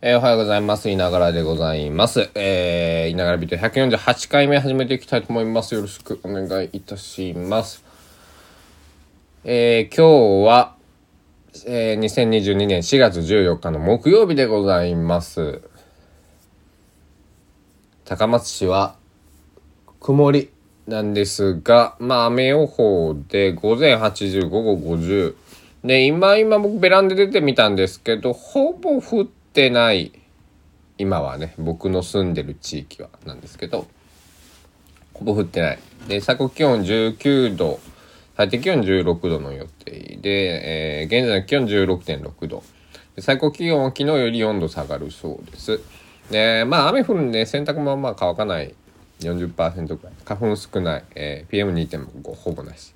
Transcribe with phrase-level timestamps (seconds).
[0.00, 0.88] えーおはようございます。
[0.88, 2.30] いながらでございます。
[2.36, 5.74] えー、いながらビート148回目始めていきたいと思います。
[5.74, 7.82] よろしくお願いいたします。
[9.42, 10.76] えー、今日は、
[11.66, 15.62] えー、2022年4月14日の木曜日でございます。
[18.04, 18.94] 高松市は
[19.98, 20.50] 曇り
[20.86, 25.34] なんですが、まあ雨予報で午前80、午後50。
[25.82, 29.37] で、今、今僕ベランダ出てみたんですけど、ほぼ降って
[29.70, 30.12] ない。
[30.98, 33.86] 今はね、僕の住んでる地域はなんですけど、
[35.14, 35.78] ほぼ降ってない。
[36.08, 37.80] で、最高気温19度、
[38.36, 42.62] 最低気温16度の予定で、えー現在の気温16.6度。
[43.18, 45.80] 最高気温は昨日より4度下がるそうです。
[46.30, 48.74] で、まあ雨降るんで洗濯もまあ乾かない
[49.20, 50.12] 40%くらい。
[50.24, 51.04] 花粉少ない。
[51.16, 52.94] えー PM2.5 ほぼなし。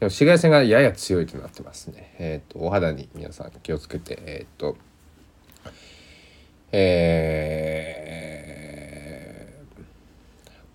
[0.00, 2.14] でも紫外線がやや強いとなってますね。
[2.18, 4.76] えっ、と、お肌に皆さん気をつけて、えっ、と、
[6.72, 8.42] え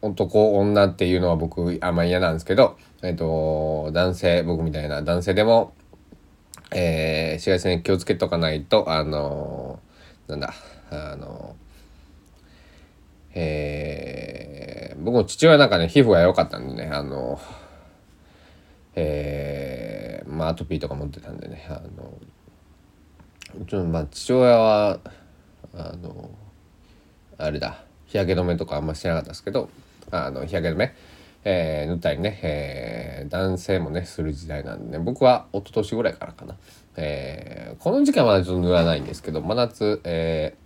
[0.02, 5.74] ー男、女っていうのは僕あんま嫌なんですけど、えっ、と、男性、僕みたいな男性でも、
[6.72, 9.80] えー紫外線気をつけとかないと、あの
[10.28, 10.54] なんだ、
[10.90, 11.56] あの
[13.34, 17.40] えー僕の父親なんかね、皮膚が良かったんでね、あの
[18.96, 22.14] えーまあアトピーとか持ってたんでねあの
[23.68, 25.00] ちょっとまあ父親は
[25.74, 26.30] あの
[27.38, 27.84] あれだ。
[28.08, 29.70] 日焼け止めとかあんましてなかったですけど
[30.12, 30.94] あの日焼け止め、
[31.46, 36.58] えー塗ったりね、えー男性もねする時代なんでね僕は一昨年ぐらいからかな、
[36.98, 40.62] えーこの時期はまだちょっと塗らないんですけど真夏、えー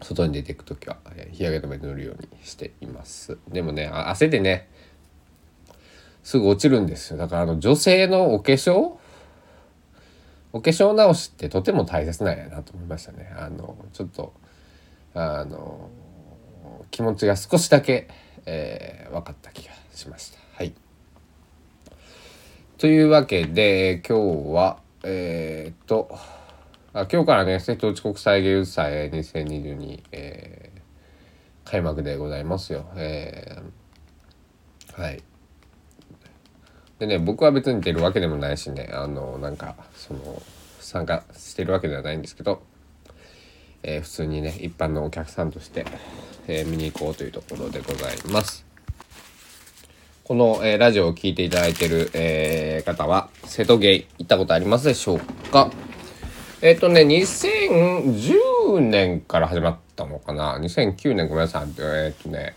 [0.00, 3.36] 外に出ていく時は、えー日焼け止め塗るようにしています。
[3.48, 4.68] でもね汗でね
[6.22, 7.18] すぐ落ちるんですよ。
[7.18, 8.97] だからあの女性のお化粧
[10.52, 13.32] お化粧直しってとても大切なんやなと思いましたね。
[13.36, 14.32] あのちょっと
[15.14, 15.90] あの
[16.90, 18.08] 気持ちが少しだけ、
[18.46, 20.38] えー分かった気がしました。
[20.54, 20.72] はい。
[22.78, 26.08] というわけで今日はえーっと
[26.92, 30.78] あ今日からね瀬戸内国際芸術祭2022、えー
[31.70, 32.86] 開幕でございますよ。
[32.96, 35.22] えーはい。
[36.98, 40.42] でね僕は別に出るわけでもないしねあのなんかその
[40.80, 42.62] 参加してるわけではないんですけど、
[43.82, 45.84] えー普通にね一般のお客さんとして、
[46.46, 48.64] えー見に行こうというところでございます。
[50.24, 55.18] この、えーラジオを聴いていただいてる、え方は瀬戸芸行ったことありますでしょう
[55.52, 55.70] か？
[56.62, 61.68] えっ、とね2010年から始まったのかな？2009年ごめんなさい。
[61.78, 62.54] えっ、とね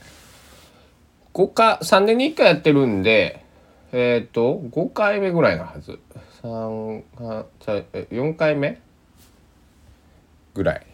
[1.34, 3.44] 5回3年に1回やってるんで
[3.94, 6.00] えっ、と5回目ぐらいのはず。
[6.44, 7.03] 3、
[8.09, 8.79] 4回目？
[10.53, 10.85] ぐらい。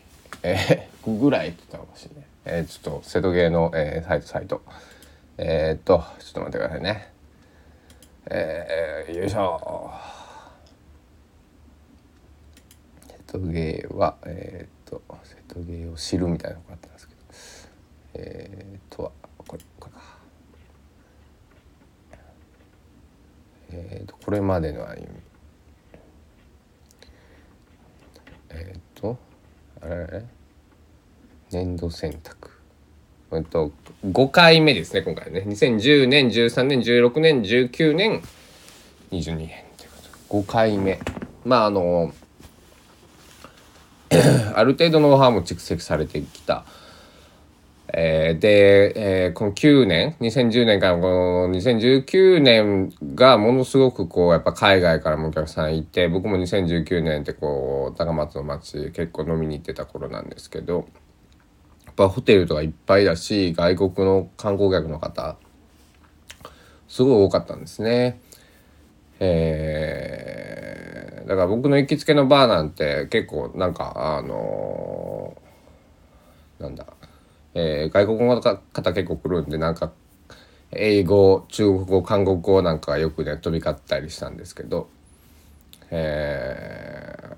[0.44, 2.26] えー、ぐらいって言ったかもしれない。
[2.46, 4.62] えー、ちょっと瀬戸芸の、えーサイトサイト。
[5.38, 7.12] えー、っとちょっと待ってくださいね。
[8.30, 9.92] えー、よいしょ。
[13.08, 17.22] 瀬戸芸はえー、っと瀬戸芸を知るみたいなのがあったんですけど。
[18.16, 20.18] えー、っとはこれこれか
[23.72, 25.08] えー、とこれまでの歩み。
[28.50, 29.18] えっ、と
[29.82, 30.26] あれ
[31.52, 32.52] 年度選択。
[33.34, 33.72] えっと
[34.06, 35.44] 5回目ですね今回ね。
[35.48, 38.22] 2010年13年16年19年
[39.12, 39.98] 22年というこ
[40.32, 41.00] とで5回目。
[41.46, 42.14] まああの
[44.56, 46.66] ある程度のノウハウも蓄積されてきた。
[47.94, 60.88] えーで、えーこの9年2010年からこの2019年がものすごくこうやっぱ海外からもお客さんいて僕も2019年ってこう高松の街結構飲みに行ってた頃なんですけど
[61.86, 65.38] やっぱホテルとかいっぱいだし外国の観光客の方
[66.88, 68.20] すごい多かったんですね。
[69.20, 76.86] えーだから僕の行きつけのバーなんて結構なんかあのーなんだ
[77.60, 79.92] えー外国語の方結構来るんでなんか
[80.72, 84.88] 英語中国語韓国語なんかがよくね飛び交ったりしたんですけど、
[85.90, 87.38] えー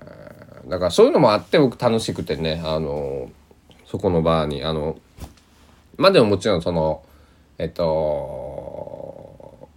[0.68, 3.30] だからそういうのもあって僕楽しくてねあの
[3.86, 4.98] そこのバーにあの
[5.96, 7.02] まあでももちろんその
[7.58, 9.68] えっと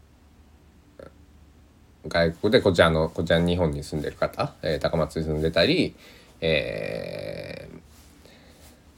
[2.07, 5.95] 外国でこちらのこちら日本に住んでる方、えー高松に住んでたり、
[6.41, 7.42] えー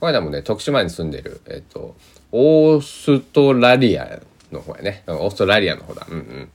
[0.06, 1.96] この間もね徳島に住んでる、えっと
[2.32, 4.22] オーストラリア
[4.52, 5.04] の方やね。
[5.08, 6.06] オーストラリアの方だ。
[6.08, 6.52] うんうん。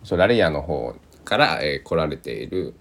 [0.00, 2.72] オーストラリアの方から、えー来られている。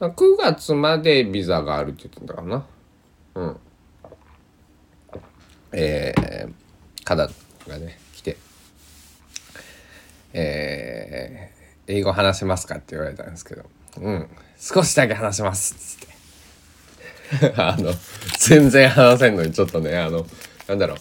[0.00, 2.64] 9月までビザがあるって言ってたかな。
[3.34, 3.56] うん。
[5.72, 7.28] えー、方
[7.68, 8.38] がね来て。
[10.32, 13.64] えー、英語話せますかって言われたんですけど。
[14.00, 14.26] うん。
[14.58, 16.09] 少しだけ話せますっつって。
[17.56, 17.92] あの
[18.38, 20.26] 全然話せんのにちょっとねあの
[20.66, 20.96] なんだろう。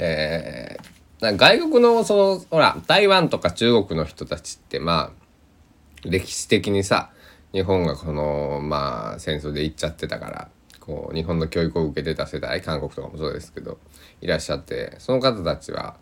[0.00, 7.10] えー、外国のそのほら台湾とか中国の人たちってまあ歴史的にさ
[7.52, 10.48] 日本がこのまあ戦争で行っちゃってたから
[10.80, 13.78] こう日本の教育を受けてた世代韓国とかもそうですけど
[14.20, 15.96] いらっしゃってその方たちは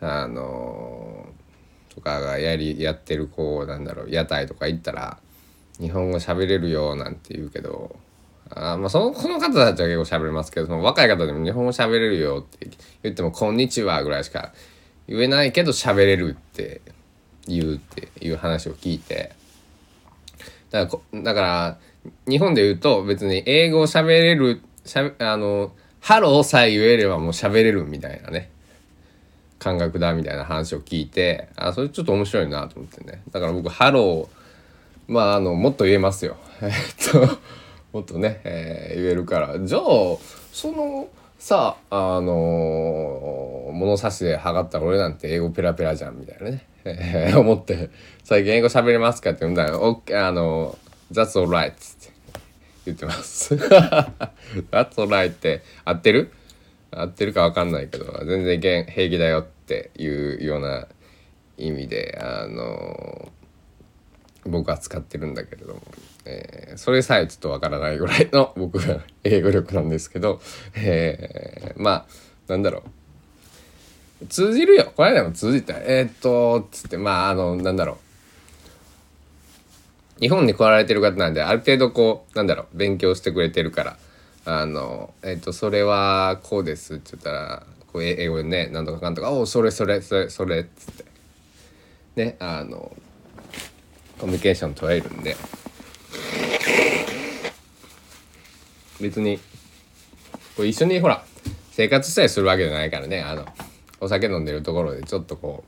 [0.00, 1.26] あの
[1.94, 5.18] とかがやりやってるこうなんだろう屋台とか行ったら
[5.78, 7.96] 日本語喋れるよなんて言うけど
[8.50, 12.70] あまあそのこの方たちは結構喋れますけどその若い方でも日本語喋れるよって
[13.02, 14.52] 言っても「こんにちは」ぐらいしか
[15.08, 16.80] 言えないけど喋れるって
[17.46, 19.32] 言うっていう話を聞いて。
[20.70, 21.78] だからだから
[22.28, 28.50] 日本で言うと別に英語を喋れるしゃあのハローさえ言えればもう喋れるみたいなね。
[29.58, 33.22] 感覚だみたいな話を聞いてあそれちょっと面白いなと思ってね。
[33.30, 36.36] だから僕ハローまああのもっと言えますよ。
[36.62, 36.70] えっ
[37.12, 37.38] と
[37.96, 39.58] もっとね、えー、言えるから。
[39.58, 39.80] じゃあ
[40.52, 41.08] その
[41.38, 47.88] さあの物差しで測ったら俺なんて英語ペラペラじゃんみたいなね、えー、思って
[48.22, 50.02] 最近英語喋れますかって言うんだよ。
[50.12, 50.76] あの
[51.10, 52.12] That's alright って
[52.84, 53.54] 言ってます。
[54.70, 56.32] That's alright って合ってる？
[56.90, 60.86] 合ってるか分かんないけど全然平気だよっていうような
[61.56, 63.32] 意味であの
[64.46, 65.82] 僕は使ってるんだけれども、
[66.24, 70.40] えー、それさえちょっとわからないぐらいの 僕が英語力なんですけど、
[70.74, 72.06] えー、まあ
[72.48, 72.82] なんだろ
[74.22, 74.26] う。
[74.28, 74.92] 通じるよ。
[74.96, 76.96] この間も通じたえー、っとつって。
[76.96, 77.98] まああのなんだろ
[80.18, 80.20] う。
[80.20, 82.78] 日本に来られてる方なんである程度こうなんだろう。
[82.78, 83.98] 勉強してくれてるから。
[84.46, 86.94] あのえっとそれはこうです。
[86.94, 91.04] って言ったらこう英語でねなんとかかんとか「おおそれそれそれそれ」っつって。
[92.16, 92.90] ねあの
[94.18, 95.36] コミュニケーション取れるんで。
[98.98, 99.38] 別に
[100.56, 101.22] こう一緒にほら
[101.72, 103.20] 生活したりするわけじゃないからね。
[103.20, 103.44] あの
[104.00, 105.64] お酒飲んでるところでちょっとこ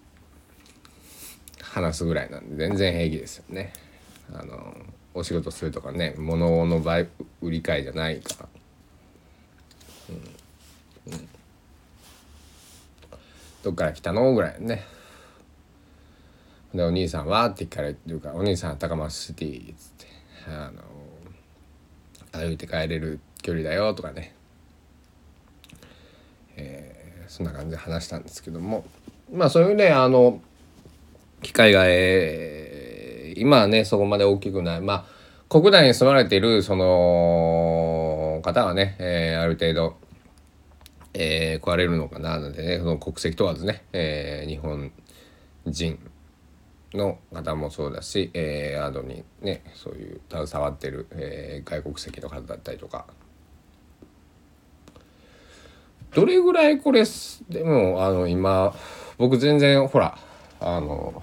[1.61, 3.75] う話すぐらいなんで全然平気ですよね。
[4.33, 4.75] あの
[5.13, 7.09] お仕事するとかね物の売
[7.43, 8.49] 売り買いじゃないから。
[11.07, 11.29] うん、うん、
[13.63, 14.33] どっから来たの？
[14.35, 14.87] ぐらいね。
[16.79, 17.45] でお兄さんは？
[17.47, 20.07] って聞かれるか「お兄さんは高松シティ」っつって
[20.49, 20.83] あの
[22.33, 24.35] 歩いて帰れる距離だよとかね、
[26.57, 28.85] えー、そんな感じで話したんですけども。
[29.31, 30.41] まあそういうねあの
[31.43, 34.81] 機会が、えー、今はねそこまで大きくない。
[34.81, 39.97] まあ国内に住まれているその方はね、えー、ある程度、
[41.15, 44.93] えー、来られるのかなのでねその国籍問わずね、えー、日本
[45.67, 45.99] 人
[46.95, 53.07] の方もそうだし、えー、アドにねそういう携わってる、えー、外国籍の方だったりとか
[56.15, 57.05] どれぐらいこれ
[57.51, 58.75] でもあの今
[59.19, 60.19] 僕全然ほら
[60.61, 61.23] あの、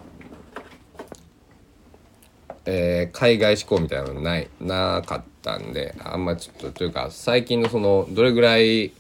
[2.66, 8.94] えー、海外志向みたいなのないなかったんであんまちょっとというか最近のそのどれぐらい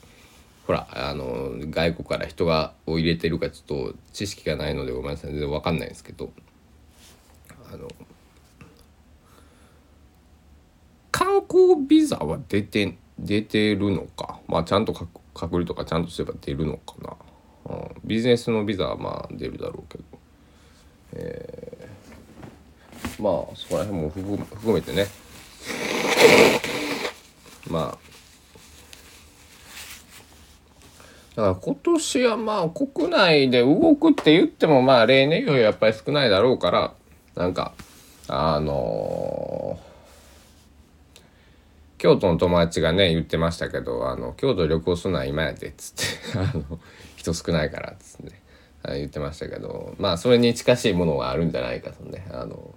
[0.65, 6.31] ほらあの外国から人がを入れてるかちょっと知識がないのでごめんなさい全然分かんないんですけど。
[7.73, 7.87] あの
[11.11, 14.39] 観光ビザは出て出てるのか？
[14.47, 17.15] まあちゃんと隔離とかちゃんとすれば出るのかな、
[17.73, 20.03] うん、ビジネスのビザはまあ出るだろうけど。
[21.13, 25.07] えー、まあそこら辺も含めてね。
[27.69, 27.97] まあ
[31.35, 36.93] だから今年はまあ国内で動くって言ってもまあ例年よりやっぱり少ないだろうから。
[37.35, 37.73] なんか
[38.27, 41.19] あのー、
[41.97, 45.91] 京都の友達がね言ってましたけどあの京都旅行するのは今やでっつ
[46.31, 46.79] ってあの
[47.15, 48.41] 人少ないからっつって、ね、
[48.97, 52.73] 言ってましたけど まあそれに近しいものがあるんじゃないかとねあの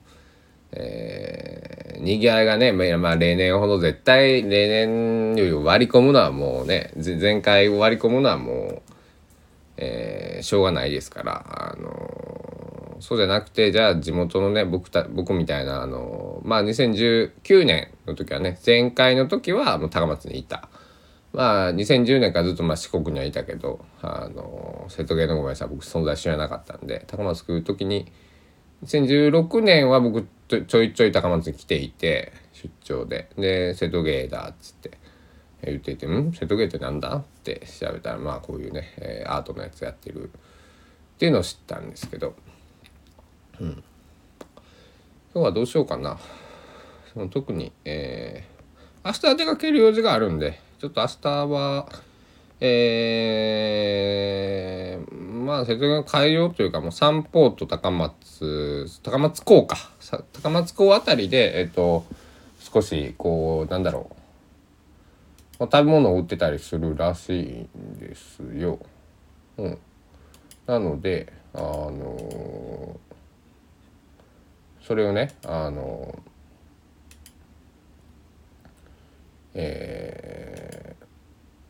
[0.71, 8.83] えー、にぎわいがね、まあ、例年ほど絶対例年より割り込むのはもうね前回割り込むのはもう、
[9.79, 12.08] えー、しょうがないですからあの
[13.01, 20.69] そうじゃなくてじゃあ地元のね僕た僕みたいなあのまあ2019年の時はね前回の時はもう高松にいた。
[21.33, 28.11] まあ2010年からずっとまあ四国にはいたけどあの瀬戸芸のごめんなさい僕存在知らなかったんで高松来る時に
[28.85, 33.29] 2016年は僕ちょいちょい高松に来ていて出張で。
[33.37, 34.99] で瀬戸芸だっつって
[35.65, 36.33] 言っていて「ん？
[36.33, 40.31] 瀬戸芸ってなんだ?」って調べたらまあこういうね、え、アートのやつやってるっ
[41.19, 42.35] ていうのを知ったんですけど、
[43.61, 43.83] うん、
[45.35, 46.19] 今日はどうしようかな。
[47.13, 51.89] その特に、えー、明日出かける用事があるんでちょっと明日は
[52.61, 59.77] えー、まあ瀬戸内海洋というかもう三方と高松高松港か。
[60.33, 62.05] 高松港あたりでえっ、ー、と
[62.59, 64.15] 少しこうなんだろう。
[65.61, 68.79] 食べ物を売ってたりするらしいんですよ。
[69.57, 69.79] うん、
[70.67, 72.88] なのであの
[74.89, 76.19] それをねあの
[79.53, 80.97] え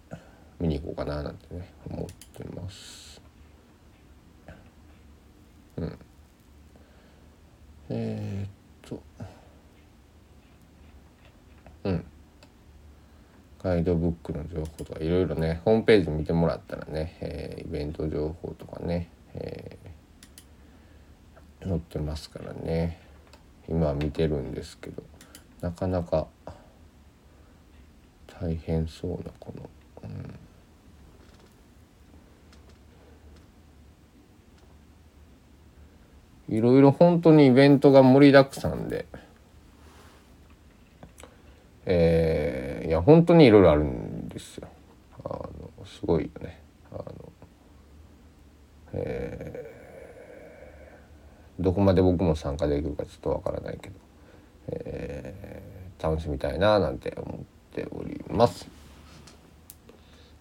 [0.09, 0.17] ー、
[0.61, 3.21] 見に行こうかななんてね思ってます。
[5.79, 5.99] うん。
[7.89, 9.03] えー、っと
[11.83, 12.05] うん
[13.65, 23.08] ガイドブックの情報とかいろいろねホームページ見てもらったらね、えー、イベント情報とかね、えー、載ってますからね
[23.69, 25.03] 今見てるんですけど
[25.61, 26.27] なかなか
[28.41, 29.69] 大変そうなこの、
[36.49, 39.07] うん、いろいろ本当にイベントが盛りだくさんで。
[41.91, 44.69] えー、いや本当にいろいろあるんですよ。
[45.25, 45.51] あの
[45.87, 46.61] すごいよね。
[46.93, 47.05] あの
[48.93, 49.68] えー、
[51.59, 53.95] どこまで僕も参加できるかちょっとわからないけど、
[54.69, 58.69] えー、楽しみたいななんて思っております。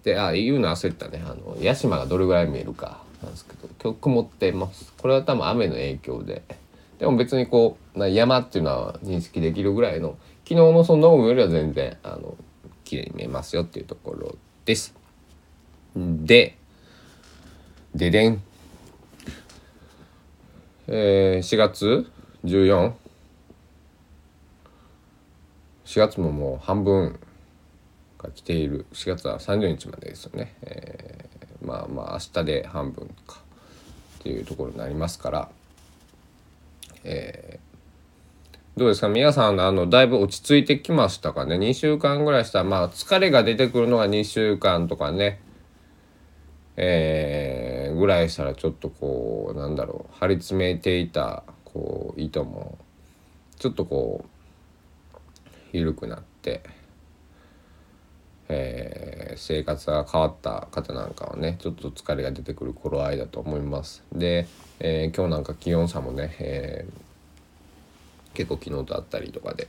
[0.03, 6.43] であ言うの焦ったねあの屋島がどれぐらい見えるかなんですけど今日曇ってますこれは多分雨の影響で
[6.99, 12.37] でも別にこう山っていうのは認識できるぐらいの昨日のそのよりは全然あの
[12.85, 14.95] 綺麗に見えますよっていうところです。
[15.95, 16.57] で、
[17.93, 18.41] ででん。
[20.87, 22.09] えー、4月
[22.45, 22.93] 14?4
[25.85, 27.19] 月ももう半分
[28.17, 28.85] が来ている。
[28.93, 33.41] 4月は30日までですよね、えー、まあまあ明日で半分か
[34.19, 35.49] っていうところになりますから、
[37.03, 37.59] え
[38.77, 39.09] どうですか？
[39.09, 45.41] 皆さんあのだいぶ落ち着いてきましたかね？2週間ぐらいしたらまあ疲れが出てくるのが2週間とかね。
[46.79, 47.66] えー、
[47.97, 52.77] ぐらいしたらちょっとこうなんだろう張り詰めていたこう糸も
[53.57, 55.17] ちょっとこう
[55.73, 56.63] 緩くなって、
[58.49, 64.03] えー、生活が変わった方なんかはねちょっと疲れが出てくる頃合いだと思います。
[64.13, 64.47] で、
[64.79, 67.07] えー、今日なんか気温差もね、えー
[68.37, 69.67] 結構昨日とあったりとかで、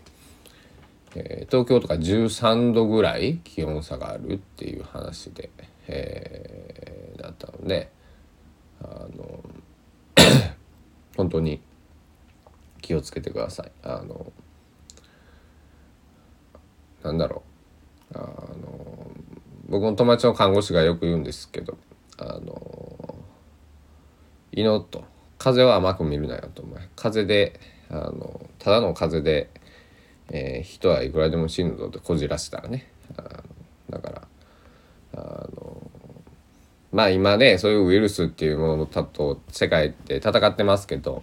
[1.14, 5.48] え、東京とか13度ぐらい気温差があるっていう話で、
[5.86, 7.90] えー、だったので
[8.82, 9.44] あの
[11.16, 11.60] 本当に
[12.80, 13.72] 気をつけてください。
[13.82, 14.32] あの
[17.02, 17.42] なんだろ
[18.12, 18.18] う。
[18.18, 19.10] あの
[19.68, 21.76] 僕の友達の看護師がよく言うんですけど
[22.16, 23.14] 「あの
[24.52, 25.04] いの」と
[25.36, 26.64] 「風は甘く見るなよ」と
[26.96, 29.50] 「風であのただの風で、
[30.30, 32.90] えー、人はいくらでも死ぬぞってこじらせたらね。
[33.90, 34.28] だから
[35.14, 35.57] あの
[36.92, 41.22] まあ今ねそういうウイルスっていうものと世界って戦ってますけど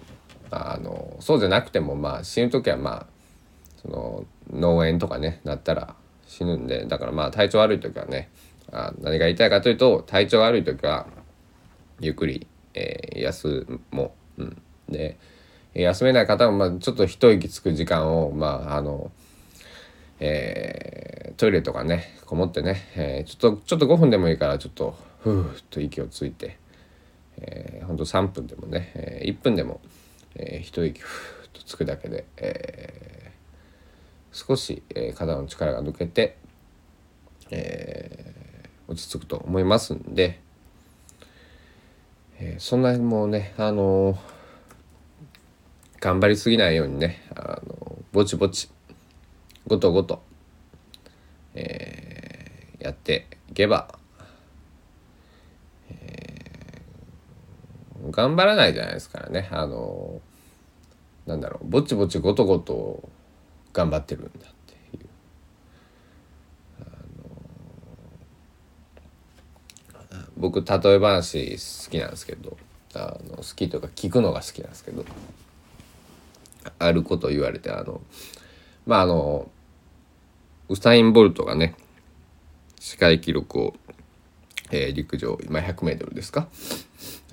[0.51, 3.05] あのそうじゃなくてもまあ死ぬ時はまあ
[3.81, 5.95] その脳炎とかねなったら
[6.27, 8.29] 死ぬんでだからまあ体調悪い時はね
[8.71, 11.07] あ何が言いたいかというと体調悪い時は
[11.99, 14.25] ゆっくり、えー、休もう。
[14.37, 15.17] うん、で
[15.73, 19.11] 休めない方もまあちょっと一息つく時間をまああの、
[20.19, 26.57] えー、トイレとかねこもってね、えー、ちょっとちょっと5分でもいいからちょっとふーっと息をついて、
[27.37, 29.81] えー、ほんと3分でもね、えー、1分でも、
[30.35, 36.37] えー、一息ふーっとつくだけで、えー、少し、えー、肩の力が抜けて、
[37.49, 40.39] えー、落ち着くと思いますんで、
[42.39, 44.35] えー、そんなにもうねあのー
[46.05, 48.69] 頑張りすぎないようにねあのぼちぼち
[49.65, 50.21] ごとごと、
[51.55, 53.97] えー、やっていけば、
[55.89, 60.21] えー、頑張らないじゃないですからねあの
[61.25, 63.09] なんだろうぼちぼちごとごと
[63.73, 64.33] 頑張ってるんだっ
[64.67, 65.05] ていう。
[70.37, 72.57] 僕例え話好きなんですけど
[72.93, 75.05] あの好きとか聞くのが好きなんですけど
[76.79, 78.01] あることを言われてあの
[78.85, 79.49] まああの
[80.69, 81.75] ウサイン・ボルトがね
[82.79, 83.73] 世界記録を、
[84.75, 86.47] えー、陸上今 100m ですか、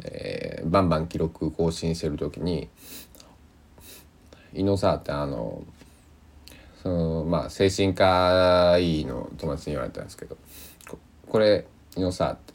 [0.05, 2.69] えー、バンバン記録更新してる時に
[4.55, 5.65] 伊野沢ってあの
[6.83, 10.37] そのまあ精神科医の友達に言われたんですけど
[11.29, 12.53] これ伊野沢って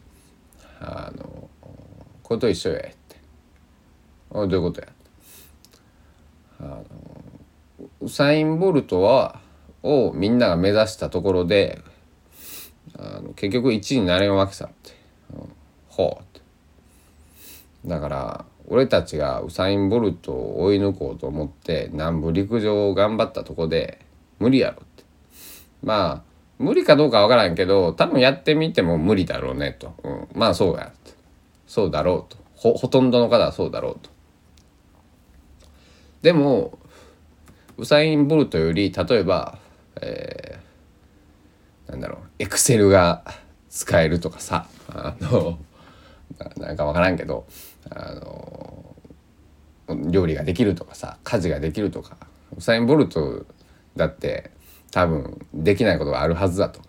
[0.79, 1.49] あの
[2.23, 2.95] これと一緒やって
[4.31, 4.87] 「どういうことや?」
[6.59, 6.85] あの
[8.01, 9.39] ウサイン・ボルトは
[9.83, 11.81] をみんなが目指したところで
[12.97, 14.65] あの結局1位になれんわけさ。
[14.65, 14.91] って、
[15.33, 15.49] うん、
[15.89, 16.41] ほうって。
[17.85, 23.99] だから俺たちがウサイン・ボルトを追い抜こうと思って南部陸上を頑張ったとこで
[24.39, 25.03] 無理やろって。
[25.83, 26.27] まあ
[26.59, 30.91] 無理かどうかわからんけど多分やってみても無理だろうねと、うん、まあそうや
[31.67, 32.37] そうだろうと。
[32.55, 34.09] ほほとんどの方はそうだろうと。
[36.21, 36.77] でも
[37.77, 39.59] ウサイン・ボルトより例えば、
[40.01, 40.36] えー、
[42.39, 43.23] エクセルが
[43.69, 45.57] 使えるとかさあの
[46.57, 47.47] なんか分からんけど
[47.89, 48.95] あの
[50.09, 52.17] 料理ができるとかさ家事ができるとか
[52.55, 53.45] ウサイン・ボルト
[53.95, 54.51] だって
[54.91, 56.81] 多分できないことがあるはずだと。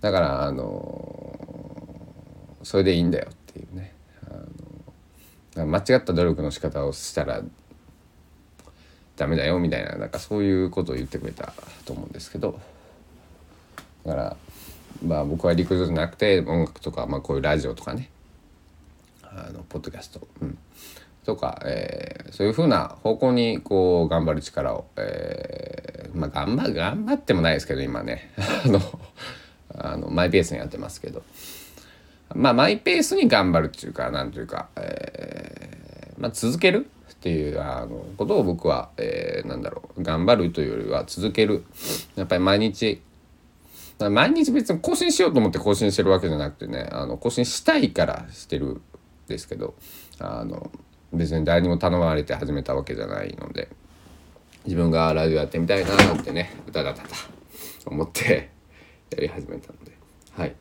[0.00, 1.38] だからあの
[2.62, 3.94] それでいいんだよっていうね。
[5.56, 7.42] あの間違った努力の仕方をしたら
[9.16, 11.54] ダメだよみたいななんかそういうことを言ってくれた
[11.86, 12.60] と思うんですけど。
[14.06, 14.36] だから
[15.04, 18.10] まあ僕は陸上じゃなくて音楽とか、まあ、こういうラジオとかね。
[19.22, 20.56] あのポッドキャスト、うん、
[21.26, 28.30] とか、えー、そういうふうな方向にこう頑張る力を、えー、まあ頑張頑張ってもないですけど今ね。
[28.64, 28.80] あの
[29.74, 31.22] あのマイペースにやってますけど。
[32.34, 40.02] まあマイペースに頑張るっていうかなんというか、えーまあ、続けるっていうあのことを僕は、えー、なんだろう。
[40.02, 41.64] 頑張るというよりは続ける。
[42.14, 43.02] やっぱり毎日
[43.98, 48.82] 毎日別に更新しようと思って更新してるわけじゃなくてねあの更新したいからしてるん
[49.26, 49.74] ですけど
[50.18, 50.70] あの
[51.12, 53.68] 別に誰にも頼まれて始めたわけじゃないので
[54.64, 57.16] 自分がラジオやってみたいなってね歌だたた
[57.86, 58.50] 思って
[59.10, 59.92] やり始めたので
[60.32, 60.54] はい。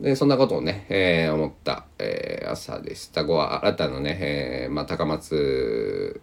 [0.00, 3.24] でそんなことをね、えー、思った、えー、朝でした。
[3.24, 6.20] 後は新たなね、えーまあ、高松、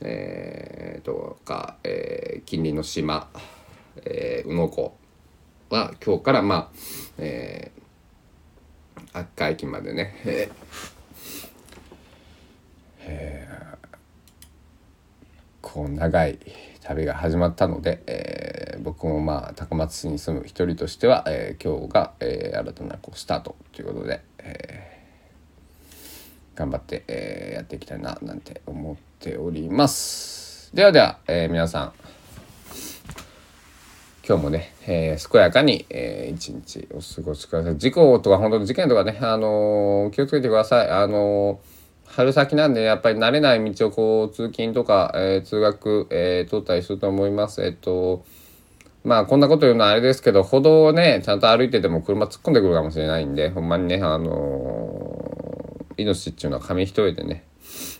[0.00, 3.30] えー、とか、えー、近隣の島、
[4.04, 4.97] えー、宇野湖
[5.70, 6.68] は今日からまあ、
[7.18, 10.50] えー、赤駅までね、え
[13.00, 13.88] えー、
[15.60, 16.38] こう長い
[16.82, 30.74] 旅が始まったので、えー、僕もまあ高松市に住む一人としては、えー、今日が、えー、新たなこうスタートということで、えー、頑張って、えー、やっていきたいななんて思っております。
[30.74, 32.17] ではでは、えー、皆さん。
[34.28, 37.78] 今日もね、えー、健やかに、えー、一日お過ごしください。
[37.78, 40.90] 事故とか本当に事件とかね、あのー、気をつけてください。
[40.90, 41.78] あのー
[42.10, 47.62] 春先なんでやっぱり慣れない道をこう通勤とか、え、通学、えー、通ったりすると思います。
[47.62, 48.24] えっと
[49.04, 57.44] まあこんなこと言うのはあれですけど歩道をねちゃんと歩いてても車突っ込んでくるかもしれないんでほんまにねあの、命っていうのは紙一重でね、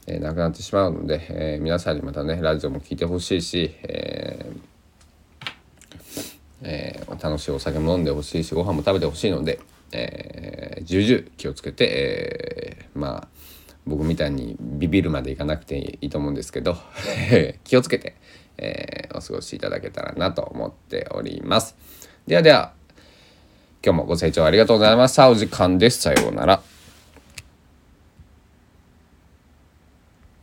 [0.07, 4.28] えー、なくなってしまうので、え、皆さんにまたねラジオも聞いてほしいし、えー
[6.63, 9.61] えー、楽しいお酒も飲んでほしいしご飯も食べてほしいので、
[9.93, 13.29] えー、重々気をつけて、えー、まあ
[13.87, 16.77] 僕みたいにビビるまでいかなくていいと思うんですけど
[17.65, 18.17] 気をつけて、
[18.59, 21.77] えー、お過ごしいただけたらなと思っております。
[22.27, 22.73] ではでは
[23.85, 25.31] 今日もご清聴ありがとうございました。
[25.31, 26.03] お時間です。
[26.03, 26.78] さようなら。